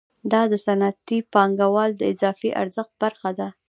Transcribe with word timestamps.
دا 0.31 0.41
د 0.51 0.53
صنعتي 0.65 1.17
پانګوال 1.33 1.89
د 1.97 2.01
اضافي 2.13 2.49
ارزښت 2.61 2.93
برخه 3.03 3.29
ده 3.39 3.47